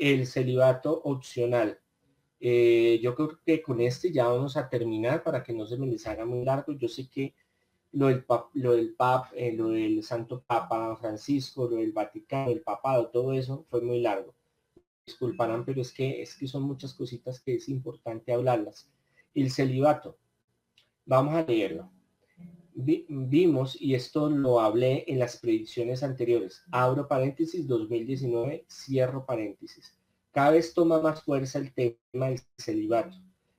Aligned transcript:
el 0.00 0.26
celibato 0.26 1.02
opcional. 1.04 1.78
Eh, 2.40 2.98
yo 3.02 3.14
creo 3.14 3.38
que 3.44 3.62
con 3.62 3.82
este 3.82 4.10
ya 4.10 4.26
vamos 4.26 4.56
a 4.56 4.68
terminar 4.68 5.22
para 5.22 5.42
que 5.42 5.52
no 5.52 5.66
se 5.66 5.76
me 5.76 5.86
les 5.86 6.06
haga 6.06 6.24
muy 6.24 6.42
largo. 6.42 6.72
Yo 6.72 6.88
sé 6.88 7.08
que 7.08 7.34
lo 7.92 8.06
del, 8.06 8.24
lo 8.54 8.72
del 8.72 8.94
pap, 8.94 9.26
eh, 9.34 9.52
lo 9.52 9.68
del 9.68 10.02
Santo 10.02 10.42
Papa 10.46 10.96
Francisco, 10.96 11.68
lo 11.68 11.76
del 11.76 11.92
Vaticano, 11.92 12.50
el 12.50 12.62
papado, 12.62 13.10
todo 13.10 13.34
eso 13.34 13.66
fue 13.68 13.82
muy 13.82 14.00
largo. 14.00 14.34
Disculparán, 15.04 15.66
pero 15.66 15.82
es 15.82 15.92
que, 15.92 16.22
es 16.22 16.34
que 16.34 16.48
son 16.48 16.62
muchas 16.62 16.94
cositas 16.94 17.40
que 17.40 17.56
es 17.56 17.68
importante 17.68 18.32
hablarlas. 18.32 18.90
El 19.34 19.50
celibato. 19.50 20.18
Vamos 21.04 21.34
a 21.34 21.42
leerlo. 21.42 21.90
Vimos, 22.74 23.80
y 23.80 23.94
esto 23.94 24.30
lo 24.30 24.60
hablé 24.60 25.04
en 25.08 25.18
las 25.18 25.38
predicciones 25.38 26.02
anteriores, 26.02 26.62
abro 26.70 27.08
paréntesis 27.08 27.66
2019, 27.66 28.64
cierro 28.68 29.24
paréntesis. 29.26 29.94
Cada 30.32 30.50
vez 30.50 30.72
toma 30.74 31.00
más 31.00 31.22
fuerza 31.22 31.58
el 31.58 31.72
tema 31.72 32.28
del 32.28 32.40
celibato 32.56 33.16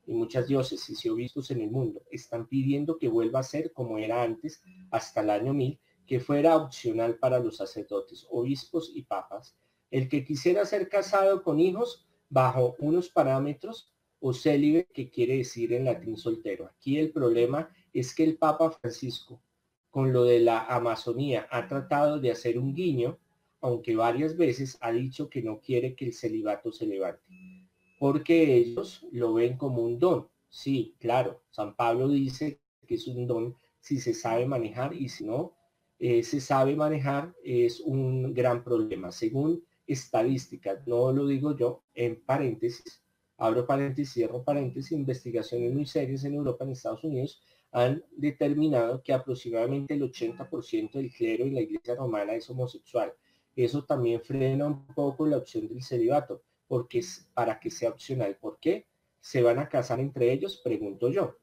y 0.07 0.13
muchas 0.13 0.47
diócesis 0.47 1.05
y 1.05 1.09
obispos 1.09 1.51
en 1.51 1.61
el 1.61 1.69
mundo 1.69 2.01
están 2.11 2.47
pidiendo 2.47 2.97
que 2.97 3.09
vuelva 3.09 3.39
a 3.39 3.43
ser 3.43 3.71
como 3.73 3.97
era 3.97 4.23
antes, 4.23 4.61
hasta 4.89 5.21
el 5.21 5.29
año 5.29 5.53
1000, 5.53 5.79
que 6.07 6.19
fuera 6.19 6.55
opcional 6.57 7.17
para 7.17 7.39
los 7.39 7.57
sacerdotes, 7.57 8.25
obispos 8.29 8.91
y 8.95 9.03
papas, 9.03 9.55
el 9.91 10.09
que 10.09 10.23
quisiera 10.23 10.65
ser 10.65 10.89
casado 10.89 11.43
con 11.43 11.59
hijos 11.59 12.07
bajo 12.29 12.75
unos 12.79 13.09
parámetros 13.09 13.93
o 14.19 14.33
célibe, 14.33 14.85
que 14.93 15.09
quiere 15.09 15.37
decir 15.37 15.73
en 15.73 15.85
latín 15.85 16.15
soltero. 16.15 16.67
Aquí 16.67 16.97
el 16.97 17.11
problema 17.11 17.69
es 17.93 18.15
que 18.15 18.23
el 18.23 18.37
Papa 18.37 18.71
Francisco, 18.71 19.41
con 19.89 20.13
lo 20.13 20.23
de 20.23 20.39
la 20.39 20.65
Amazonía, 20.65 21.47
ha 21.51 21.67
tratado 21.67 22.19
de 22.19 22.31
hacer 22.31 22.57
un 22.57 22.73
guiño, 22.73 23.17
aunque 23.61 23.95
varias 23.95 24.37
veces 24.37 24.77
ha 24.81 24.91
dicho 24.91 25.29
que 25.29 25.41
no 25.41 25.59
quiere 25.59 25.95
que 25.95 26.05
el 26.05 26.13
celibato 26.13 26.71
se 26.71 26.85
levante 26.85 27.31
porque 28.01 28.55
ellos 28.55 29.05
lo 29.11 29.35
ven 29.35 29.57
como 29.57 29.83
un 29.83 29.99
don. 29.99 30.27
Sí, 30.49 30.95
claro, 30.97 31.43
San 31.51 31.75
Pablo 31.75 32.07
dice 32.07 32.59
que 32.87 32.95
es 32.95 33.05
un 33.05 33.27
don 33.27 33.55
si 33.79 33.99
se 33.99 34.15
sabe 34.15 34.47
manejar 34.47 34.95
y 34.95 35.07
si 35.07 35.23
no 35.23 35.53
eh, 35.99 36.23
se 36.23 36.41
sabe 36.41 36.75
manejar 36.75 37.35
es 37.43 37.79
un 37.79 38.33
gran 38.33 38.63
problema. 38.63 39.11
Según 39.11 39.63
estadísticas, 39.85 40.87
no 40.87 41.11
lo 41.11 41.27
digo 41.27 41.55
yo, 41.55 41.83
en 41.93 42.19
paréntesis, 42.25 43.03
abro 43.37 43.67
paréntesis, 43.67 44.13
cierro 44.13 44.43
paréntesis, 44.43 44.93
investigaciones 44.93 45.71
muy 45.71 45.85
serias 45.85 46.23
en 46.23 46.33
Europa, 46.33 46.63
en 46.63 46.71
Estados 46.71 47.03
Unidos, 47.03 47.43
han 47.71 48.03
determinado 48.11 49.01
que 49.01 49.13
aproximadamente 49.13 49.93
el 49.93 50.01
80% 50.01 50.91
del 50.93 51.11
clero 51.11 51.45
en 51.45 51.55
la 51.55 51.61
iglesia 51.61 51.95
romana 51.95 52.35
es 52.35 52.49
homosexual. 52.49 53.13
Eso 53.55 53.83
también 53.85 54.21
frena 54.21 54.67
un 54.67 54.85
poco 54.87 55.25
la 55.25 55.37
opción 55.37 55.67
del 55.67 55.81
celibato 55.83 56.41
porque 56.67 56.99
es 56.99 57.29
para 57.33 57.59
que 57.59 57.69
sea 57.69 57.89
opcional. 57.89 58.37
¿Por 58.37 58.57
qué? 58.59 58.87
¿Se 59.19 59.41
van 59.41 59.59
a 59.59 59.67
casar 59.67 59.99
entre 59.99 60.31
ellos? 60.31 60.61
Pregunto 60.63 61.09
yo. 61.09 61.37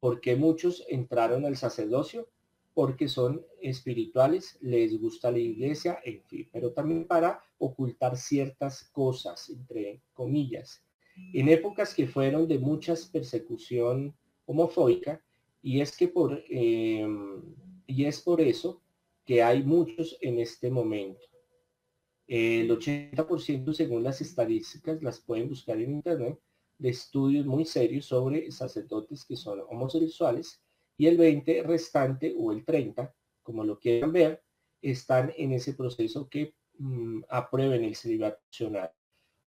¿Por 0.00 0.20
qué 0.20 0.34
muchos 0.34 0.84
entraron 0.88 1.44
al 1.44 1.56
sacerdocio? 1.56 2.28
Porque 2.74 3.06
son 3.06 3.46
espirituales, 3.60 4.58
les 4.60 5.00
gusta 5.00 5.30
la 5.30 5.38
iglesia, 5.38 6.00
en 6.04 6.22
fin, 6.24 6.48
pero 6.52 6.72
también 6.72 7.06
para 7.06 7.40
ocultar 7.58 8.16
ciertas 8.16 8.84
cosas, 8.90 9.50
entre 9.50 10.02
comillas. 10.12 10.84
En 11.32 11.48
épocas 11.48 11.94
que 11.94 12.08
fueron 12.08 12.48
de 12.48 12.58
muchas 12.58 13.06
persecución 13.06 14.16
homofóbica, 14.46 15.22
y 15.62 15.80
es 15.80 15.96
que 15.96 16.08
por, 16.08 16.42
em, 16.48 17.40
y 17.86 18.04
es 18.04 18.20
por 18.20 18.40
eso 18.40 18.82
que 19.24 19.42
hay 19.42 19.62
muchos 19.62 20.18
en 20.20 20.40
este 20.40 20.70
momento. 20.70 21.20
El 22.26 22.70
80% 22.70 23.72
según 23.72 24.02
las 24.02 24.20
estadísticas, 24.20 25.02
las 25.02 25.20
pueden 25.20 25.48
buscar 25.48 25.80
en 25.80 25.92
internet, 25.92 26.38
de 26.78 26.88
estudios 26.88 27.46
muy 27.46 27.64
serios 27.64 28.06
sobre 28.06 28.50
sacerdotes 28.50 29.24
que 29.24 29.36
son 29.36 29.60
homosexuales 29.68 30.60
y 30.98 31.06
el 31.06 31.16
20 31.16 31.62
restante 31.62 32.34
o 32.36 32.50
el 32.52 32.64
30, 32.64 33.14
como 33.42 33.64
lo 33.64 33.78
quieran 33.78 34.12
ver, 34.12 34.42
están 34.80 35.32
en 35.36 35.52
ese 35.52 35.74
proceso 35.74 36.28
que 36.28 36.54
mm, 36.78 37.22
aprueben 37.28 37.84
el 37.84 37.94
celibato 37.94 38.40
opcional. 38.48 38.90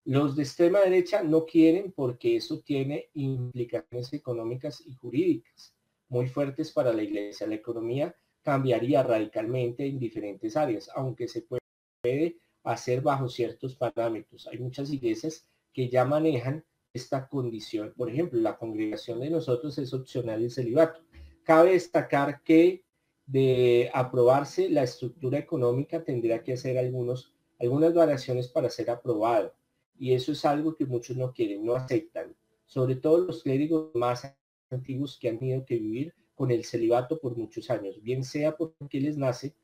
Los 0.05 0.35
de 0.35 0.43
extrema 0.43 0.81
derecha 0.81 1.23
no 1.23 1.45
quieren 1.45 1.93
porque 1.93 2.37
eso 2.37 2.61
tiene 2.61 3.11
implicaciones 3.15 4.13
económicas 4.13 4.83
y 4.85 4.95
jurídicas 4.95 5.75
muy 6.11 6.29
fuertes 6.29 6.71
para 6.73 6.93
la 6.93 7.03
iglesia. 7.03 7.47
La 7.47 7.55
economía 7.55 8.15
cambiaría 8.43 9.03
radicalmente 9.03 9.87
en 9.87 9.99
diferentes 9.99 10.57
áreas, 10.57 10.91
aunque 10.95 11.27
se 11.29 11.43
puede 11.43 12.37
hacer 12.65 13.01
bajo 13.01 13.29
ciertos 13.29 13.77
parámetros. 13.77 14.47
Hay 14.49 14.59
muchas 14.59 14.91
iglesias 14.93 15.47
que 15.73 15.89
ya 15.89 16.05
manejan 16.05 16.65
esta 16.93 17.29
condición. 17.29 17.95
Por 17.97 18.11
ejemplo, 18.11 18.41
la 18.41 18.59
congregación 18.59 19.21
de 19.21 19.31
nosotros 19.31 19.79
es 19.79 19.95
opcional 19.95 20.43
el 20.43 20.51
celibato. 20.51 21.01
Cabe 21.45 21.73
destacar 21.73 22.43
que 22.43 22.85
de 23.27 23.91
aprobarse 23.95 24.69
la 24.69 24.83
estructura 24.83 25.39
económica 25.39 26.03
tendría 26.03 26.43
que 26.43 26.55
hacer 26.55 26.77
algunos, 26.77 27.33
algunas 27.61 27.95
variaciones 27.95 28.49
para 28.49 28.69
ser 28.69 28.91
aprobado. 28.91 29.55
Y 29.97 30.15
eso 30.15 30.33
es 30.33 30.45
algo 30.45 30.75
que 30.75 30.87
muchos 30.87 31.17
no 31.17 31.33
quieren, 31.33 31.65
no 31.65 31.75
aceptan. 31.75 32.35
Sobre 32.67 32.97
todo 32.97 33.19
los 33.19 33.43
clérigos 33.45 33.95
más 33.95 34.25
antiguos 34.73 35.19
que 35.19 35.29
han 35.29 35.39
tenido 35.39 35.65
que 35.65 35.79
vivir 35.79 36.15
con 36.35 36.51
el 36.51 36.65
celibato 36.65 37.19
por 37.19 37.37
muchos 37.37 37.71
años, 37.71 38.03
bien 38.03 38.25
sea 38.25 38.57
porque 38.57 39.01
les 39.01 39.17
nace 39.17 39.55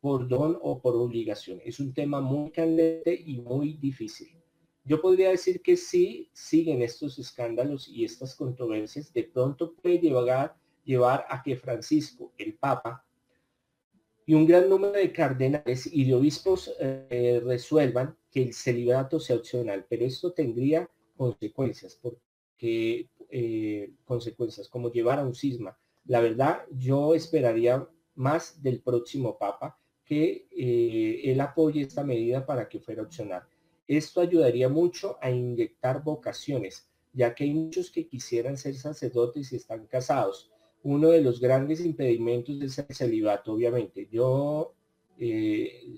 por 0.00 0.28
don 0.28 0.58
o 0.60 0.80
por 0.80 0.96
obligación. 0.96 1.60
Es 1.64 1.80
un 1.80 1.94
tema 1.94 2.20
muy 2.20 2.50
candente 2.50 3.14
y 3.14 3.38
muy 3.40 3.74
difícil. 3.74 4.36
Yo 4.84 5.00
podría 5.00 5.30
decir 5.30 5.62
que 5.62 5.76
sí 5.76 6.28
siguen 6.34 6.82
estos 6.82 7.18
escándalos 7.18 7.88
y 7.88 8.04
estas 8.04 8.34
controversias, 8.34 9.12
de 9.12 9.24
pronto 9.24 9.74
puede 9.74 9.98
llevar, 9.98 10.56
llevar 10.84 11.24
a 11.30 11.42
que 11.42 11.56
Francisco, 11.56 12.32
el 12.36 12.54
Papa, 12.54 13.02
y 14.26 14.34
un 14.34 14.46
gran 14.46 14.68
número 14.68 14.92
de 14.92 15.12
cardenales 15.12 15.88
y 15.90 16.04
de 16.04 16.14
obispos 16.14 16.74
eh, 16.80 17.40
resuelvan 17.44 18.16
que 18.30 18.42
el 18.42 18.54
celibato 18.54 19.20
sea 19.20 19.36
opcional, 19.36 19.86
pero 19.88 20.04
esto 20.04 20.32
tendría 20.32 20.88
consecuencias, 21.16 21.98
porque 22.00 23.08
eh, 23.36 23.90
consecuencias 24.04 24.68
como 24.68 24.92
llevar 24.92 25.18
a 25.18 25.24
un 25.24 25.34
cisma. 25.34 25.76
La 26.04 26.20
verdad, 26.20 26.62
yo 26.70 27.16
esperaría 27.16 27.84
más 28.14 28.62
del 28.62 28.80
próximo 28.80 29.36
Papa, 29.36 29.76
que 30.04 30.46
eh, 30.52 31.20
él 31.24 31.40
apoye 31.40 31.80
esta 31.82 32.04
medida 32.04 32.46
para 32.46 32.68
que 32.68 32.78
fuera 32.78 33.02
opcional. 33.02 33.42
Esto 33.88 34.20
ayudaría 34.20 34.68
mucho 34.68 35.18
a 35.20 35.32
inyectar 35.32 36.04
vocaciones, 36.04 36.88
ya 37.12 37.34
que 37.34 37.42
hay 37.42 37.54
muchos 37.54 37.90
que 37.90 38.06
quisieran 38.06 38.56
ser 38.56 38.76
sacerdotes 38.76 39.52
y 39.52 39.56
están 39.56 39.88
casados. 39.88 40.52
Uno 40.84 41.08
de 41.08 41.20
los 41.20 41.40
grandes 41.40 41.84
impedimentos 41.84 42.62
es 42.62 42.78
el 42.78 42.94
celibato, 42.94 43.54
obviamente. 43.54 44.06
Yo, 44.12 44.76
eh, 45.18 45.96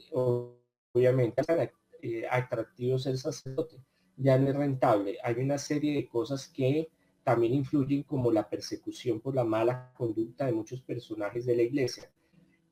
obviamente, 0.94 1.42
es 2.00 2.25
atractivo 2.30 2.98
ser 2.98 3.19
sacerdote, 3.19 3.76
ya 4.16 4.38
no 4.38 4.48
es 4.48 4.56
rentable. 4.56 5.19
Hay 5.22 5.34
una 5.34 5.58
serie 5.58 5.96
de 5.96 6.08
cosas 6.08 6.48
que 6.48 6.88
también 7.26 7.54
influyen 7.54 8.04
como 8.04 8.31
la 8.31 8.48
persecución 8.48 9.20
por 9.20 9.34
la 9.34 9.44
mala 9.44 9.92
conducta 9.94 10.47
de 10.47 10.53
muchos 10.53 10.81
personajes 10.81 11.44
de 11.44 11.56
la 11.56 11.62
iglesia 11.62 12.09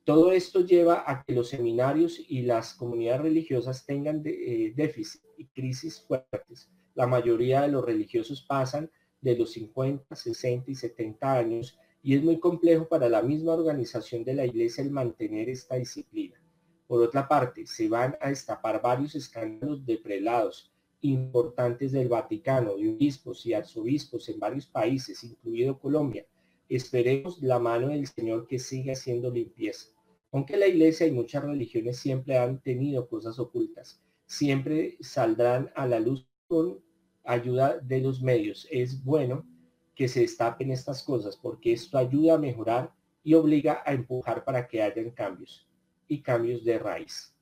todo 0.05 0.33
esto 0.33 0.61
lleva 0.61 1.03
a 1.07 1.25
que 1.25 1.33
los 1.33 1.49
seminarios 1.49 2.21
y 2.29 2.43
las 2.43 2.75
comunidades 2.75 3.23
religiosas 3.23 3.87
tengan 3.87 4.23
eh, 4.27 4.75
déficit 4.77 5.23
y 5.39 5.47
crisis 5.47 5.99
fuertes. 6.03 6.71
La 6.95 7.07
mayoría 7.07 7.63
de 7.63 7.69
los 7.69 7.85
religiosos 7.85 8.43
pasan 8.43 8.91
de 9.23 9.35
los 9.35 9.53
50, 9.53 10.15
60 10.15 10.71
y 10.71 10.75
70 10.75 11.33
años 11.33 11.79
y 12.03 12.15
es 12.15 12.23
muy 12.23 12.39
complejo 12.39 12.87
para 12.87 13.09
la 13.09 13.23
misma 13.23 13.55
organización 13.55 14.25
de 14.25 14.35
la 14.35 14.45
iglesia 14.45 14.85
el 14.85 14.91
mantener 14.91 15.49
esta 15.49 15.77
disciplina. 15.77 16.39
Por 16.87 17.01
otra 17.01 17.27
parte, 17.27 17.67
se 17.67 17.89
van 17.89 18.15
a 18.21 18.29
destapar 18.29 18.83
varios 18.83 19.15
escándalos 19.15 19.87
de 19.87 19.97
prelados 19.97 20.71
importantes 21.05 21.93
del 21.93 22.09
Vaticano, 22.09 22.77
de 22.77 22.89
obispos 22.89 23.45
y 23.45 23.53
arzobispos 23.53 24.29
en 24.31 24.41
varios 24.41 24.67
países, 24.67 25.23
incluido 25.23 25.79
Colombia. 25.79 26.27
Esperemos 26.69 27.43
la 27.43 27.59
mano 27.59 27.89
del 27.89 28.07
Señor 28.07 28.47
que 28.47 28.59
siga 28.59 28.95
haciendo 28.95 29.31
limpieza. 29.31 29.89
Aunque 30.33 30.57
la 30.57 30.67
iglesia 30.67 31.07
y 31.07 31.13
muchas 31.13 31.45
religiones 31.45 31.99
siempre 31.99 32.39
han 32.39 32.61
tenido 32.61 33.07
cosas 33.07 33.39
ocultas, 33.39 34.01
siempre 34.27 34.97
saldrán 35.01 35.71
a 35.75 35.87
la 35.87 36.01
luz 36.01 36.27
con 36.49 36.81
ayuda 37.23 37.79
de 37.79 38.01
los 38.01 38.23
medios. 38.23 38.67
Es 38.71 39.05
bueno 39.05 39.47
que 39.95 40.09
se 40.09 40.21
destapen 40.21 40.71
estas 40.71 41.03
cosas 41.03 41.37
porque 41.37 41.73
esto 41.73 41.99
ayuda 41.99 42.35
a 42.35 42.39
mejorar 42.39 42.93
y 43.23 43.35
obliga 43.35 43.83
a 43.85 43.93
empujar 43.93 44.43
para 44.43 44.67
que 44.67 44.83
hayan 44.83 45.11
cambios 45.11 45.69
y 46.09 46.23
cambios 46.23 46.65
de 46.65 46.79
raíz. 46.79 47.35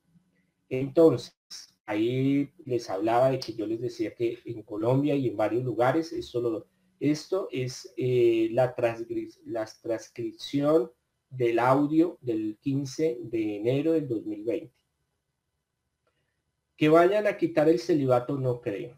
Entonces, 0.69 1.33
ahí 1.85 2.49
les 2.65 2.89
hablaba 2.89 3.29
de 3.31 3.39
que 3.39 3.53
yo 3.53 3.67
les 3.67 3.81
decía 3.81 4.13
que 4.15 4.39
en 4.45 4.63
Colombia 4.63 5.15
y 5.15 5.27
en 5.27 5.37
varios 5.37 5.63
lugares 5.63 6.13
esto, 6.13 6.67
esto 6.99 7.47
es 7.51 7.93
eh, 7.97 8.49
la, 8.51 8.75
la 9.45 9.67
transcripción 9.81 10.91
del 11.29 11.59
audio 11.59 12.17
del 12.21 12.57
15 12.61 13.19
de 13.23 13.57
enero 13.57 13.93
del 13.93 14.07
2020. 14.07 14.73
Que 16.77 16.89
vayan 16.89 17.27
a 17.27 17.37
quitar 17.37 17.69
el 17.69 17.79
celibato 17.79 18.37
no 18.37 18.61
creo. 18.61 18.97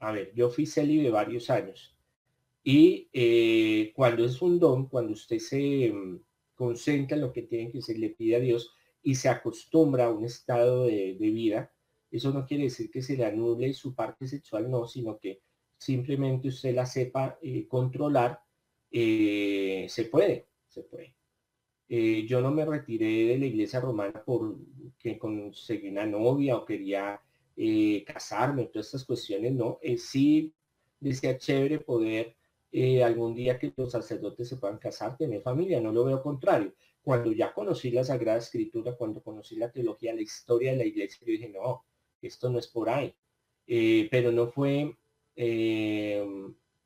A 0.00 0.12
ver, 0.12 0.32
yo 0.34 0.50
fui 0.50 0.66
célibe 0.66 1.10
varios 1.10 1.50
años. 1.50 1.96
Y 2.62 3.08
eh, 3.12 3.92
cuando 3.94 4.24
es 4.24 4.42
un 4.42 4.58
don, 4.58 4.88
cuando 4.88 5.12
usted 5.12 5.38
se 5.38 5.90
mm, 5.92 6.20
concentra 6.54 7.16
en 7.16 7.22
lo 7.22 7.32
que 7.32 7.42
tiene 7.42 7.70
que 7.70 7.80
se 7.80 7.96
le 7.96 8.10
pide 8.10 8.36
a 8.36 8.40
Dios 8.40 8.74
y 9.02 9.14
se 9.14 9.28
acostumbra 9.28 10.06
a 10.06 10.10
un 10.10 10.24
estado 10.24 10.84
de, 10.84 11.16
vida, 11.18 11.72
eso 12.10 12.32
no 12.32 12.46
quiere 12.46 12.64
decir 12.64 12.90
que 12.90 13.02
se 13.02 13.16
le 13.16 13.24
anule 13.26 13.72
su 13.74 13.94
parte 13.94 14.26
sexual, 14.26 14.70
no, 14.70 14.86
sino 14.86 15.18
que 15.18 15.40
simplemente 15.76 16.48
usted 16.48 16.74
la 16.74 16.86
sepa 16.86 17.38
eh, 17.42 17.66
controlar, 17.68 18.40
eh, 18.90 19.86
se 19.88 20.04
puede, 20.06 20.48
se 20.66 20.82
puede. 20.82 21.14
yo 22.26 22.40
no 22.40 22.50
me 22.50 22.64
retiré 22.64 23.26
de 23.28 23.38
la 23.38 23.46
iglesia 23.46 23.80
romana 23.80 24.22
porque 24.24 25.18
conseguí 25.18 25.88
una 25.88 26.06
novia 26.06 26.56
o 26.56 26.64
quería 26.64 27.20
casarme, 28.06 28.66
todas 28.66 28.86
estas 28.86 29.04
cuestiones, 29.04 29.52
no. 29.52 29.78
sí 29.96 30.54
decía 31.00 31.38
chévere 31.38 31.80
poder 31.80 32.36
eh, 32.70 33.02
algún 33.02 33.34
día 33.34 33.58
que 33.58 33.72
los 33.76 33.92
sacerdotes 33.92 34.48
se 34.48 34.56
puedan 34.56 34.78
casar, 34.78 35.16
tener 35.16 35.40
familia, 35.42 35.80
no 35.80 35.92
lo 35.92 36.04
veo 36.04 36.22
contrario. 36.22 36.74
Cuando 37.02 37.32
ya 37.32 37.52
conocí 37.54 37.90
la 37.90 38.04
Sagrada 38.04 38.38
Escritura, 38.38 38.94
cuando 38.94 39.22
conocí 39.22 39.56
la 39.56 39.70
teología, 39.72 40.14
la 40.14 40.20
historia 40.20 40.72
de 40.72 40.78
la 40.78 40.84
iglesia, 40.84 41.18
yo 41.26 41.32
dije, 41.32 41.48
no, 41.48 41.84
esto 42.26 42.50
no 42.50 42.58
es 42.58 42.68
por 42.68 42.88
ahí. 42.88 43.14
Eh, 43.66 44.08
pero 44.10 44.32
no 44.32 44.48
fue 44.48 44.96
eh, 45.36 46.26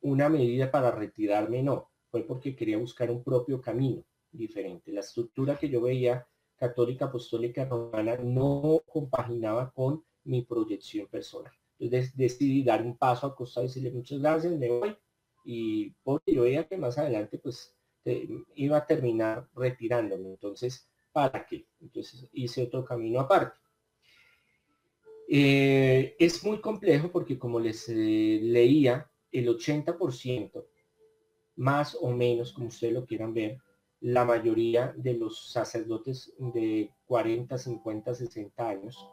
una 0.01 0.29
medida 0.29 0.69
para 0.69 0.91
retirarme, 0.91 1.63
no, 1.63 1.89
fue 2.11 2.23
porque 2.23 2.55
quería 2.55 2.77
buscar 2.77 3.09
un 3.09 3.23
propio 3.23 3.61
camino 3.61 4.03
diferente. 4.31 4.91
La 4.91 4.99
estructura 4.99 5.57
que 5.57 5.69
yo 5.69 5.81
veía 5.81 6.27
católica, 6.57 7.05
apostólica, 7.05 7.65
romana, 7.65 8.17
no 8.17 8.81
compaginaba 8.85 9.71
con 9.71 10.03
mi 10.25 10.41
proyección 10.43 11.07
personal. 11.07 11.53
Entonces 11.79 12.15
decidí 12.15 12.63
dar 12.63 12.81
un 12.83 12.97
paso 12.97 13.27
a 13.27 13.35
costa 13.35 13.61
de 13.61 13.67
decirle 13.67 13.91
muchas 13.91 14.19
gracias, 14.19 14.53
me 14.53 14.69
voy, 14.69 14.95
y 15.43 15.89
porque 16.03 16.33
yo 16.33 16.43
veía 16.43 16.67
que 16.67 16.77
más 16.77 16.97
adelante 16.97 17.37
pues 17.37 17.75
iba 18.55 18.77
a 18.77 18.85
terminar 18.85 19.47
retirándome. 19.55 20.29
Entonces, 20.29 20.87
¿para 21.11 21.45
qué? 21.45 21.65
Entonces 21.81 22.27
hice 22.33 22.63
otro 22.63 22.83
camino 22.85 23.19
aparte. 23.19 23.57
Eh, 25.35 26.15
es 26.19 26.43
muy 26.43 26.61
complejo 26.61 27.11
porque 27.11 27.39
como 27.39 27.59
les 27.59 27.89
eh, 27.89 28.39
leía, 28.43 29.09
el 29.31 29.47
80%, 29.47 30.63
más 31.55 31.97
o 31.99 32.11
menos 32.11 32.53
como 32.53 32.67
ustedes 32.67 32.93
lo 32.93 33.07
quieran 33.07 33.33
ver, 33.33 33.57
la 34.01 34.25
mayoría 34.25 34.93
de 34.95 35.15
los 35.15 35.51
sacerdotes 35.51 36.35
de 36.37 36.91
40, 37.07 37.57
50, 37.57 38.13
60 38.13 38.69
años, 38.69 39.09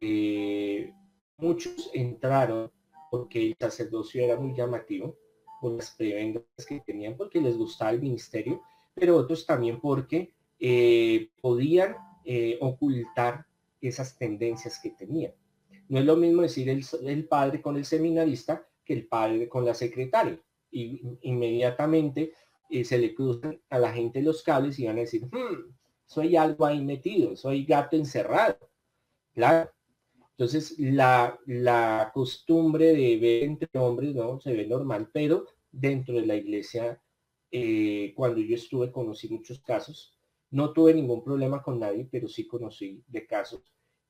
eh, 0.00 0.94
muchos 1.38 1.90
entraron 1.92 2.70
porque 3.10 3.48
el 3.48 3.56
sacerdocio 3.58 4.22
era 4.22 4.38
muy 4.38 4.54
llamativo, 4.54 5.16
por 5.60 5.72
las 5.72 5.90
prebendas 5.90 6.44
que 6.68 6.78
tenían 6.86 7.16
porque 7.16 7.40
les 7.40 7.56
gustaba 7.56 7.90
el 7.90 8.00
ministerio, 8.00 8.62
pero 8.94 9.16
otros 9.16 9.44
también 9.44 9.80
porque 9.80 10.34
podían 11.42 11.96
ocultar 12.60 13.44
esas 13.80 14.16
tendencias 14.16 14.78
que 14.80 14.90
tenían. 14.90 15.32
No 15.88 15.98
es 15.98 16.04
lo 16.04 16.16
mismo 16.16 16.42
decir 16.42 16.68
el, 16.68 17.28
padre 17.28 17.62
con 17.62 17.76
el 17.76 17.84
seminarista 17.84 18.66
que 18.84 18.92
el 18.92 19.06
padre 19.06 19.48
con 19.48 19.64
la 19.64 19.74
secretaria. 19.74 20.38
Y 20.70 21.00
inmediatamente 21.22 22.34
eh, 22.68 22.84
se 22.84 22.98
le 22.98 23.14
cruzan 23.14 23.60
a 23.70 23.78
la 23.78 23.92
gente 23.92 24.22
los 24.22 24.42
cables 24.42 24.78
y 24.78 24.86
van 24.86 24.98
a 24.98 25.00
decir, 25.00 25.24
hmm, 25.24 25.74
soy 26.06 26.36
algo 26.36 26.66
ahí 26.66 26.82
metido, 26.82 27.36
soy 27.36 27.64
gato 27.64 27.96
encerrado. 27.96 28.58
Claro. 29.34 29.70
Entonces, 30.38 30.78
la, 30.78 31.38
la 31.46 32.10
costumbre 32.14 32.92
de 32.94 33.16
ver 33.18 33.44
entre 33.44 33.80
hombres, 33.80 34.14
¿no? 34.14 34.40
Se 34.40 34.52
ve 34.52 34.66
normal, 34.66 35.10
pero 35.12 35.46
dentro 35.72 36.14
de 36.14 36.26
la 36.26 36.36
iglesia, 36.36 37.02
eh, 37.50 38.12
cuando 38.14 38.40
yo 38.40 38.54
estuve, 38.54 38.92
conocí 38.92 39.28
muchos 39.28 39.60
casos. 39.60 40.16
No 40.50 40.72
tuve 40.72 40.94
ningún 40.94 41.24
problema 41.24 41.62
con 41.62 41.80
nadie, 41.80 42.08
pero 42.10 42.28
sí 42.28 42.46
conocí 42.46 43.02
de 43.06 43.26
casos. 43.26 43.62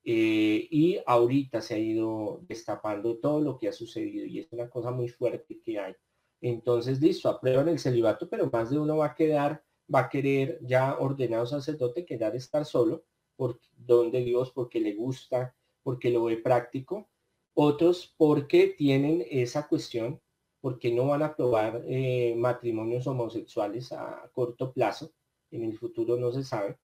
Eh, 0.03 0.67
y 0.71 0.99
ahorita 1.05 1.61
se 1.61 1.75
ha 1.75 1.77
ido 1.77 2.41
destapando 2.47 3.17
todo 3.17 3.41
lo 3.41 3.57
que 3.57 3.67
ha 3.67 3.73
sucedido 3.73 4.25
y 4.25 4.39
es 4.39 4.51
una 4.51 4.69
cosa 4.69 4.91
muy 4.91 5.09
fuerte 5.09 5.59
que 5.61 5.79
hay. 5.79 5.93
Entonces, 6.41 7.01
listo, 7.01 7.29
aprueban 7.29 7.67
el 7.67 7.79
celibato, 7.79 8.29
pero 8.29 8.49
más 8.51 8.69
de 8.69 8.79
uno 8.79 8.97
va 8.97 9.07
a 9.07 9.15
quedar, 9.15 9.63
va 9.93 10.01
a 10.01 10.09
querer 10.09 10.59
ya 10.61 10.97
ordenado 10.97 11.45
sacerdote 11.45 12.05
quedar 12.05 12.35
estar 12.35 12.65
solo, 12.65 13.03
por 13.35 13.59
donde 13.75 14.21
Dios, 14.21 14.51
porque 14.51 14.79
le 14.79 14.93
gusta, 14.93 15.55
porque 15.83 16.09
lo 16.09 16.23
ve 16.25 16.37
práctico. 16.37 17.09
Otros 17.53 18.13
porque 18.17 18.67
tienen 18.77 19.25
esa 19.29 19.67
cuestión 19.67 20.21
porque 20.61 20.91
no 20.91 21.07
van 21.07 21.21
a 21.21 21.27
aprobar 21.27 21.83
eh, 21.87 22.35
matrimonios 22.37 23.07
homosexuales 23.07 23.91
a 23.91 24.29
corto 24.33 24.73
plazo, 24.73 25.11
en 25.51 25.63
el 25.63 25.77
futuro 25.77 26.17
no 26.17 26.31
se 26.31 26.43
sabe. 26.43 26.77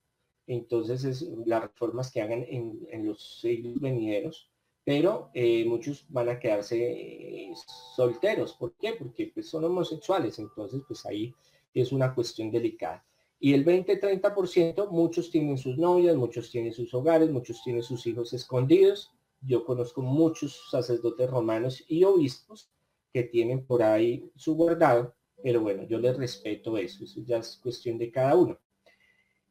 Entonces 0.48 1.04
es 1.04 1.22
las 1.46 1.64
reformas 1.64 2.12
que 2.12 2.22
hagan 2.22 2.46
en, 2.48 3.06
los 3.06 3.40
siglos 3.42 3.80
venideros, 3.80 4.50
pero 4.84 5.32
eh, 5.34 5.66
muchos 5.66 6.06
van 6.10 6.30
a 6.30 6.40
quedarse 6.40 6.78
eh, 6.78 7.54
solteros. 7.96 8.54
¿Por 8.54 8.74
qué? 8.76 8.94
Porque 8.94 9.32
pues, 9.34 9.50
son 9.50 9.64
homosexuales, 9.64 10.38
entonces 10.38 10.82
pues 10.88 11.06
ahí 11.06 11.34
es 11.74 11.92
una 11.92 12.14
cuestión 12.14 12.52
delicada. 12.52 13.04
Y 13.40 13.54
el 13.54 13.66
20-30%, 13.66 14.90
muchos 14.90 15.30
tienen 15.30 15.58
sus 15.58 15.78
novias, 15.78 16.16
muchos 16.16 16.50
tienen 16.50 16.74
sus 16.74 16.94
hogares, 16.94 17.30
muchos 17.30 17.62
tienen 17.64 17.84
sus 17.84 18.06
hijos 18.08 18.34
escondidos. 18.34 19.12
Yo 19.42 19.66
conozco 19.66 20.02
muchos 20.02 20.70
sacerdotes 20.72 21.30
romanos 21.30 21.84
y 21.88 22.04
obispos 22.04 22.72
que 23.12 23.24
tienen 23.24 23.66
por 23.66 23.84
ahí 23.84 24.32
su 24.36 24.56
guardado, 24.56 25.16
pero 25.44 25.62
bueno, 25.62 25.84
yo 25.84 26.00
les 26.00 26.18
respeto 26.18 26.78
eso, 26.78 27.04
eso 27.04 27.22
ya 27.24 27.38
es 27.38 27.58
cuestión 27.58 27.98
de 27.98 28.12
cada 28.12 28.36
uno. 28.36 28.60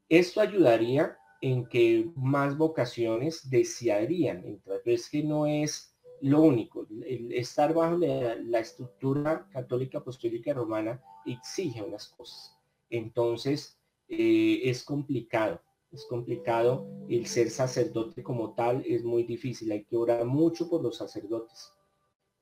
Esto 0.09 0.41
ayudaría 0.41 1.17
en 1.41 1.67
que 1.67 2.11
más 2.17 2.57
vocaciones 2.57 3.49
desearían 3.51 4.45
entrar, 4.45 4.81
pero 4.85 4.97
es 4.97 5.09
que 5.11 5.23
no 5.23 5.47
es 5.47 5.95
lo 6.21 6.41
único. 6.41 6.87
El 7.07 7.33
estar 7.33 7.75
bajo 7.75 7.99
la, 7.99 8.59
estructura 8.59 9.47
católica 9.53 9.99
apostólica 9.99 10.55
romana 10.55 11.03
exige 11.27 11.83
unas 11.83 12.09
cosas. 12.09 12.57
Entonces, 12.89 13.79
eh, 14.09 14.61
es 14.65 14.85
complicado, 14.85 15.61
es 15.93 16.07
complicado 16.07 16.87
el 17.09 17.27
ser 17.27 17.51
sacerdote 17.51 18.23
como 18.23 18.55
tal, 18.55 18.83
es 18.87 19.05
muy 19.05 19.25
difícil, 19.25 19.73
hay 19.73 19.85
que 19.85 19.97
orar 19.97 20.25
mucho 20.25 20.69
por 20.69 20.83
los 20.83 20.97
sacerdotes. 20.97 21.73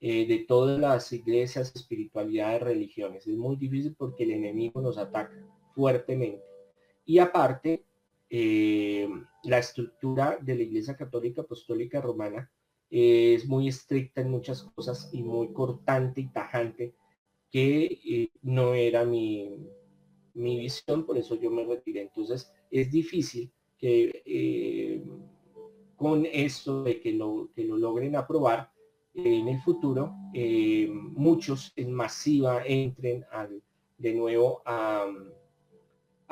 Eh, 0.05 0.27
de 0.27 0.41
todas 0.41 0.81
las 0.81 1.13
iglesias, 1.13 1.73
espiritualidades, 1.77 2.61
religiones. 2.61 3.25
Es 3.25 3.37
muy 3.37 3.55
difícil 3.55 3.95
porque 3.97 4.25
el 4.25 4.33
enemigo 4.33 4.81
nos 4.81 4.99
ataca 4.99 5.33
fuertemente. 5.77 6.52
Y 7.05 7.19
aparte, 7.19 7.85
eh, 8.31 9.09
la 9.45 9.59
estructura 9.59 10.39
de 10.41 10.55
la 10.55 10.63
Iglesia 10.63 10.97
Católica 10.97 11.43
Apostólica 11.43 12.01
Romana 12.01 12.51
es 12.91 13.47
muy 13.47 13.69
estricta 13.69 14.21
en 14.21 14.31
muchas 14.31 14.63
cosas 14.63 15.09
y 15.13 15.23
muy 15.23 15.53
cortante 15.53 16.21
y 16.21 16.29
tajante, 16.29 16.95
que 17.51 18.01
eh, 18.05 18.31
no 18.43 18.75
era 18.75 19.05
mi, 19.05 19.57
mi, 20.35 20.59
visión, 20.59 21.07
por 21.07 21.17
eso 21.17 21.35
yo 21.37 21.51
me 21.51 21.65
retiré. 21.65 22.03
Entonces, 22.03 22.53
es 22.71 22.91
difícil 22.91 23.51
que 23.79 25.03
con 25.97 26.27
esto 26.27 26.83
de 26.83 27.01
que 27.01 27.13
lo, 27.13 27.51
que 27.55 27.65
lo 27.65 27.77
logren 27.77 28.17
aprobar, 28.17 28.73
en 29.15 29.49
el 29.49 29.61
futuro 29.61 30.15
eh, 30.33 30.89
muchos 30.91 31.73
en 31.77 31.93
masiva 31.93 32.65
entren 32.65 33.25
al, 33.31 33.63
de 33.99 34.15
nuevo 34.15 34.63
a, 34.65 35.07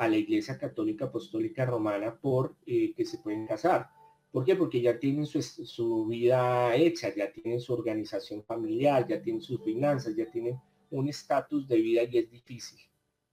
a, 0.01 0.07
la 0.07 0.17
Iglesia 0.17 0.57
Católica 0.57 1.05
Apostólica 1.05 1.65
Romana 1.65 2.15
por 2.19 2.55
eh, 2.65 2.93
que 2.95 3.05
se 3.05 3.19
pueden 3.19 3.45
casar. 3.45 3.89
¿Por 4.31 4.45
qué? 4.45 4.55
Porque 4.55 4.81
ya 4.81 4.97
tienen 4.97 5.25
su, 5.25 5.41
su, 5.41 6.05
vida 6.05 6.75
hecha, 6.75 7.13
ya 7.13 7.31
tienen 7.31 7.59
su 7.59 7.73
organización 7.73 8.43
familiar, 8.43 9.07
ya 9.07 9.21
tienen 9.21 9.41
sus 9.41 9.63
finanzas, 9.63 10.15
ya 10.15 10.29
tienen 10.31 10.57
un 10.89 11.07
estatus 11.07 11.67
de 11.67 11.77
vida 11.77 12.03
y 12.03 12.17
es 12.17 12.31
difícil 12.31 12.79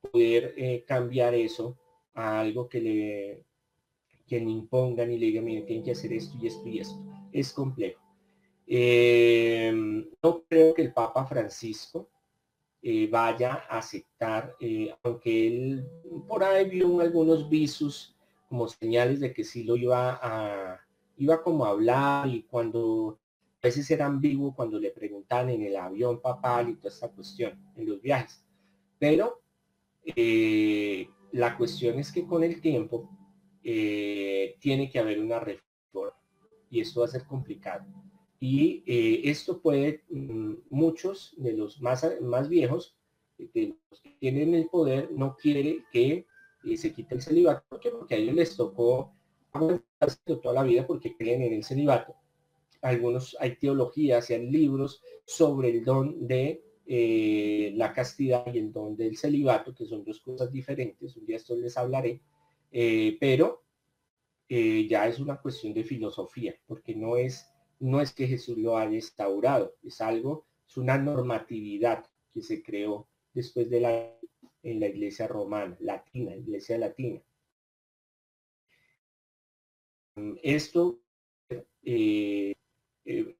poder 0.00 0.54
eh, 0.56 0.84
cambiar 0.86 1.34
eso 1.34 1.78
a 2.14 2.40
algo 2.40 2.68
que 2.68 2.80
le, 2.80 3.44
que 4.26 4.38
le 4.40 4.50
impongan 4.50 5.10
y 5.10 5.18
le 5.18 5.26
digan, 5.26 5.44
miren, 5.44 5.66
tienen 5.66 5.84
que 5.84 5.92
hacer 5.92 6.12
esto 6.12 6.36
y 6.40 6.46
esto 6.48 6.68
y 6.68 6.78
esto. 6.80 6.98
Es 7.32 7.52
complejo. 7.52 8.02
Eh, 8.66 9.72
no 10.22 10.42
creo 10.42 10.74
que 10.74 10.82
el 10.82 10.92
Papa 10.92 11.24
Francisco 11.24 12.10
eh, 12.82 13.08
vaya 13.10 13.64
a 13.68 13.78
aceptar, 13.78 14.54
eh, 14.60 14.94
aunque 15.02 15.46
él 15.48 15.86
por 16.28 16.44
ahí 16.44 16.68
vio 16.68 17.00
algunos 17.00 17.48
visos 17.48 18.16
como 18.48 18.68
señales 18.68 19.20
de 19.20 19.32
que 19.32 19.44
sí 19.44 19.64
lo 19.64 19.76
iba 19.76 20.18
a, 20.22 20.80
iba 21.16 21.42
como 21.42 21.64
a 21.64 21.70
hablar 21.70 22.28
y 22.28 22.42
cuando 22.44 23.18
a 23.60 23.66
veces 23.66 23.90
era 23.90 24.06
ambiguo 24.06 24.54
cuando 24.54 24.78
le 24.78 24.90
preguntan 24.90 25.50
en 25.50 25.62
el 25.62 25.76
avión 25.76 26.20
papal 26.20 26.68
y 26.68 26.76
toda 26.76 26.94
esta 26.94 27.08
cuestión, 27.10 27.60
en 27.76 27.88
los 27.88 28.00
viajes. 28.00 28.44
Pero 28.98 29.40
la 31.32 31.56
cuestión 31.56 31.98
es 31.98 32.12
que 32.12 32.24
con 32.26 32.44
el 32.44 32.60
tiempo 32.60 33.10
tiene 33.62 34.88
que 34.90 34.98
haber 34.98 35.20
una 35.20 35.40
reforma 35.40 36.14
y 36.70 36.80
esto 36.80 37.00
va 37.00 37.06
a 37.06 37.10
ser 37.10 37.24
complicado. 37.26 37.84
Y 38.40 38.84
eh, 38.86 39.22
esto 39.24 39.60
puede, 39.60 40.04
mm, 40.10 40.54
muchos 40.70 41.34
de 41.36 41.52
los 41.54 41.80
más, 41.80 42.06
más 42.20 42.48
viejos, 42.48 42.96
que 43.36 43.76
tienen 44.18 44.54
el 44.54 44.68
poder, 44.68 45.10
no 45.12 45.36
quiere 45.36 45.84
que 45.92 46.26
se 46.76 46.92
quite 46.92 47.14
el 47.14 47.22
celibato, 47.22 47.64
porque, 47.68 47.90
porque 47.90 48.14
a 48.14 48.18
ellos 48.18 48.34
les 48.34 48.56
tocó 48.56 49.14
aguantarse 49.52 50.18
toda 50.42 50.54
la 50.54 50.62
vida 50.62 50.86
porque 50.86 51.16
creen 51.16 51.42
en 51.42 51.52
el 51.54 51.64
celibato. 51.64 52.14
Algunos, 52.82 53.36
hay 53.40 53.56
teologías 53.56 54.30
y 54.30 54.34
hay 54.34 54.50
libros 54.50 55.02
sobre 55.24 55.70
el 55.70 55.84
don 55.84 56.26
de 56.26 56.62
eh, 56.86 57.72
la 57.74 57.92
castidad 57.92 58.44
y 58.52 58.58
el 58.58 58.72
don 58.72 58.96
del 58.96 59.16
celibato, 59.16 59.74
que 59.74 59.84
son 59.84 60.04
dos 60.04 60.20
cosas 60.20 60.50
diferentes, 60.52 61.16
un 61.16 61.26
día 61.26 61.36
esto 61.36 61.56
les 61.56 61.76
hablaré, 61.76 62.22
eh, 62.70 63.16
pero 63.20 63.64
eh, 64.48 64.86
ya 64.88 65.06
es 65.06 65.18
una 65.18 65.40
cuestión 65.40 65.74
de 65.74 65.84
filosofía, 65.84 66.54
porque 66.66 66.94
no 66.94 67.16
es, 67.16 67.46
no 67.80 68.00
es 68.00 68.12
que 68.12 68.26
Jesús 68.26 68.58
lo 68.58 68.76
haya 68.76 68.94
instaurado, 68.94 69.74
es 69.82 70.00
algo, 70.00 70.46
es 70.66 70.76
una 70.76 70.98
normatividad 70.98 72.04
que 72.32 72.42
se 72.42 72.62
creó 72.62 73.08
después 73.32 73.70
de 73.70 73.80
la 73.80 74.18
en 74.62 74.80
la 74.80 74.88
iglesia 74.88 75.26
romana, 75.26 75.76
latina, 75.80 76.34
iglesia 76.34 76.78
latina. 76.78 77.20
Esto 80.42 80.98
eh, 81.82 82.54
eh, 83.04 83.36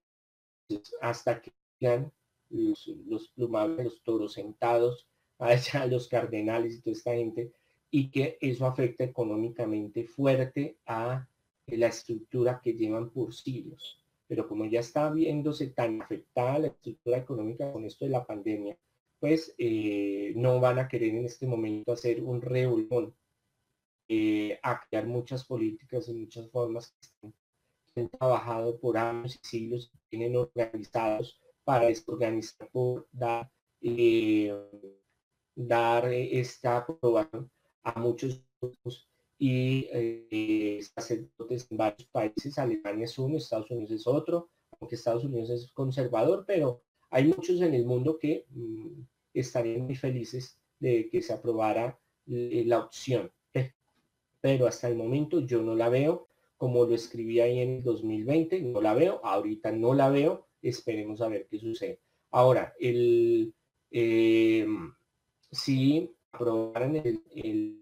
hasta 1.00 1.40
que 1.40 1.52
vean 1.80 2.12
los, 2.50 2.86
los 3.06 3.28
plumables, 3.30 3.84
los 3.84 4.02
toros 4.02 4.34
sentados, 4.34 5.08
allá 5.38 5.86
los 5.86 6.08
cardenales 6.08 6.76
y 6.76 6.80
toda 6.80 6.96
esta 6.96 7.14
gente, 7.14 7.52
y 7.90 8.10
que 8.10 8.38
eso 8.40 8.66
afecta 8.66 9.04
económicamente 9.04 10.04
fuerte 10.04 10.78
a 10.86 11.26
la 11.66 11.86
estructura 11.86 12.60
que 12.62 12.74
llevan 12.74 13.10
por 13.10 13.34
siglos. 13.34 14.04
Pero 14.28 14.46
como 14.46 14.66
ya 14.66 14.80
está 14.80 15.10
viéndose 15.10 15.68
tan 15.68 16.02
afectada 16.02 16.58
la 16.58 16.66
estructura 16.68 17.18
económica 17.18 17.72
con 17.72 17.84
esto 17.84 18.04
de 18.04 18.10
la 18.12 18.26
pandemia, 18.26 18.76
pues 19.18 19.54
eh, 19.58 20.32
no 20.36 20.60
van 20.60 20.78
a 20.78 20.88
querer 20.88 21.14
en 21.14 21.24
este 21.24 21.46
momento 21.46 21.92
hacer 21.92 22.22
un 22.22 22.40
revolón 22.40 23.14
eh, 24.08 24.58
a 24.62 24.80
crear 24.80 25.06
muchas 25.06 25.44
políticas 25.44 26.08
y 26.08 26.14
muchas 26.14 26.50
formas 26.50 26.94
que 27.94 28.00
han 28.00 28.08
trabajado 28.08 28.78
por 28.78 28.96
años 28.96 29.36
y 29.42 29.46
siglos, 29.46 29.92
tienen 30.08 30.36
organizados 30.36 31.40
para 31.64 31.86
desorganizar, 31.86 32.68
por 32.70 33.08
dar, 33.12 33.50
eh, 33.82 34.54
dar 35.54 36.12
esta 36.12 36.78
aprobación 36.78 37.50
a 37.82 37.98
muchos 38.00 38.42
grupos 38.60 39.08
y 39.38 39.88
eh, 39.92 40.80
sacerdotes 40.94 41.68
en 41.70 41.76
varios 41.76 42.08
países, 42.10 42.58
Alemania 42.58 43.04
es 43.04 43.18
uno, 43.18 43.36
Estados 43.36 43.70
Unidos 43.70 43.92
es 43.92 44.06
otro, 44.06 44.50
aunque 44.80 44.96
Estados 44.96 45.24
Unidos 45.24 45.50
es 45.50 45.70
conservador, 45.72 46.44
pero 46.46 46.82
hay 47.10 47.24
muchos 47.24 47.60
en 47.60 47.74
el 47.74 47.84
mundo 47.84 48.18
que 48.18 48.46
mm, 48.50 49.00
estarían 49.32 49.82
muy 49.82 49.94
felices 49.94 50.58
de 50.80 51.08
que 51.08 51.22
se 51.22 51.32
aprobara 51.32 51.98
eh, 52.26 52.64
la 52.66 52.80
opción. 52.80 53.30
Pero 54.40 54.68
hasta 54.68 54.88
el 54.88 54.96
momento 54.96 55.40
yo 55.40 55.62
no 55.62 55.74
la 55.74 55.88
veo, 55.88 56.28
como 56.56 56.84
lo 56.84 56.94
escribí 56.94 57.40
ahí 57.40 57.58
en 57.58 57.76
el 57.76 57.82
2020, 57.82 58.60
no 58.62 58.80
la 58.80 58.94
veo, 58.94 59.20
ahorita 59.24 59.72
no 59.72 59.94
la 59.94 60.10
veo, 60.10 60.46
esperemos 60.62 61.20
a 61.20 61.28
ver 61.28 61.48
qué 61.48 61.58
sucede. 61.58 62.00
Ahora, 62.30 62.72
el, 62.78 63.52
eh, 63.90 64.66
si 65.50 66.14
aprobaran 66.30 66.96
el, 66.96 67.22
el 67.34 67.80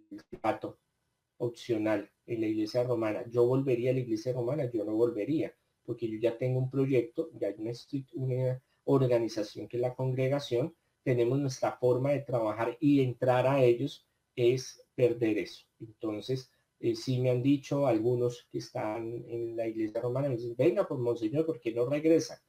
opcional 1.39 2.11
en 2.27 2.41
la 2.41 2.47
iglesia 2.47 2.83
romana, 2.83 3.25
yo 3.29 3.47
volvería 3.47 3.91
a 3.91 3.95
la 3.95 4.01
iglesia 4.01 4.33
romana, 4.33 4.71
yo 4.71 4.85
no 4.85 4.95
volvería, 4.95 5.55
porque 5.85 6.09
yo 6.09 6.19
ya 6.19 6.37
tengo 6.37 6.59
un 6.59 6.71
proyecto, 6.71 7.31
ya 7.35 7.49
hay 7.49 7.55
una, 7.59 7.73
una 8.15 8.63
organización 8.85 9.69
que 9.69 9.77
es 9.77 9.81
la 9.81 9.95
congregación, 9.95 10.75
tenemos 11.03 11.39
nuestra 11.39 11.73
forma 11.73 12.11
de 12.11 12.21
trabajar 12.21 12.77
y 12.81 13.03
entrar 13.03 13.47
a 13.47 13.63
ellos 13.63 14.07
es 14.35 14.85
perder 14.95 15.39
eso. 15.39 15.65
Entonces, 15.79 16.51
eh, 16.81 16.95
sí 16.95 17.21
me 17.21 17.31
han 17.31 17.43
dicho 17.43 17.87
algunos 17.87 18.47
que 18.51 18.59
están 18.59 19.25
en 19.29 19.57
la 19.57 19.67
iglesia 19.67 20.01
romana, 20.01 20.29
me 20.29 20.37
dicen, 20.37 20.55
venga, 20.57 20.87
pues 20.87 21.01
monseñor, 21.01 21.47
¿por 21.47 21.61
qué 21.61 21.73
no 21.73 21.87
regresa? 21.87 22.43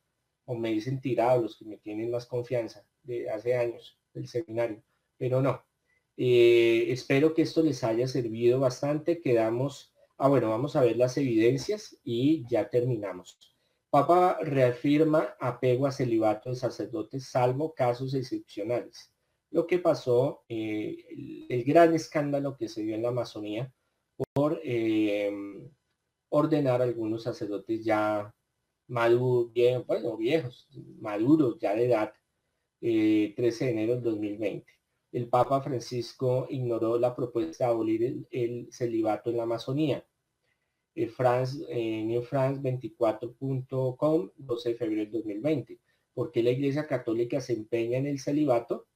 O 0.46 0.56
me 0.56 0.72
dicen 0.72 1.00
tirados 1.00 1.44
los 1.44 1.58
que 1.58 1.66
me 1.66 1.78
tienen 1.78 2.12
más 2.12 2.26
confianza 2.26 2.86
de 3.04 3.30
hace 3.30 3.56
años 3.56 3.98
del 4.14 4.28
seminario, 4.28 4.82
pero 5.18 5.42
no. 5.42 5.64
Eh, 6.18 6.88
espero 6.92 7.34
que 7.34 7.44
esto 7.44 7.62
les 7.64 7.84
haya 7.84 8.08
servido 8.08 8.60
bastante. 8.60 9.22
Quedamos, 9.22 9.94
ah 10.18 10.28
bueno, 10.28 10.50
vamos 10.50 10.76
a 10.76 10.82
ver 10.82 10.98
las 10.98 11.18
evidencias 11.18 11.98
y 12.04 12.46
ya 12.50 12.70
terminamos. 12.70 13.38
Papa 13.90 14.40
reafirma 14.42 15.36
apego 15.40 15.88
a 15.88 15.92
celibato 15.92 16.50
de 16.50 16.56
sacerdotes 16.56 17.30
salvo 17.30 17.74
casos 17.74 18.14
excepcionales. 18.14 19.14
Lo 19.52 19.66
que 19.66 19.80
pasó, 19.80 20.44
eh, 20.50 20.98
el, 21.48 21.64
gran 21.64 21.94
escándalo 21.94 22.58
que 22.58 22.68
se 22.68 22.84
dio 22.84 22.96
en 22.96 23.04
la 23.04 23.10
Amazonía 23.10 23.72
por 24.34 24.60
eh, 24.64 25.32
ordenar 26.30 26.82
a 26.82 26.86
algunos 26.86 27.24
sacerdotes 27.24 27.86
ya 27.86 28.34
maduros, 28.88 29.52
bueno, 29.86 30.18
viejos, 30.18 30.68
maduros, 31.00 31.58
ya 31.60 31.76
de 31.76 31.86
edad, 31.86 32.14
13 32.80 33.32
eh, 33.32 33.34
de 33.38 33.70
enero 33.72 33.94
del 33.96 34.04
2020. 34.04 34.77
El 35.12 35.30
Papa 35.30 35.62
Francisco 35.62 36.48
ignoró 36.50 37.00
la 37.00 37.16
propuesta 37.16 37.66
de 37.66 37.72
abolir 37.72 38.28
el 38.32 38.68
celibato 38.72 39.30
en 39.30 39.38
la 39.38 39.44
Amazonía 39.44 40.06
eh, 40.98 41.08
France, 41.08 41.64
eh, 41.70 42.04
New 42.04 42.24
France 42.24 42.60
24.com, 42.60 44.32
12 44.36 44.70
de 44.70 44.76
febrero 44.76 45.02
del 45.04 45.12
2020. 45.12 45.80
¿Por 46.12 46.32
qué 46.32 46.42
la 46.42 46.50
Iglesia 46.50 46.88
Católica 46.88 47.40
se 47.40 47.54
empeña 47.54 48.00
en 48.00 48.08
el 48.08 48.18
celibato? 48.20 48.88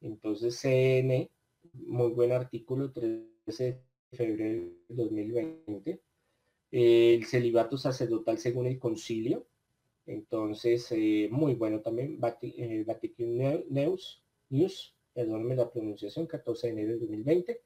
Entonces, 0.00 0.58
CN, 0.60 1.30
muy 1.74 2.10
buen 2.10 2.32
artículo, 2.32 2.90
13 2.90 3.80
de 4.10 4.16
febrero 4.16 4.68
del 4.88 4.96
2020. 4.96 6.00
el 6.72 7.24
celibato 7.26 7.76
sacerdotal 7.78 8.38
según 8.38 8.66
el 8.66 8.80
concilio. 8.80 9.46
Entonces, 10.06 10.90
eh, 10.90 11.28
muy 11.30 11.54
bueno 11.54 11.80
también. 11.82 12.18
Vatican 12.18 13.36
News, 13.70 14.24
News, 14.50 14.96
perdónenme 15.12 15.56
la 15.56 15.70
pronunciación, 15.70 16.26
14 16.26 16.66
de 16.66 16.72
enero 16.72 16.90
del 16.90 17.00
2020 17.00 17.60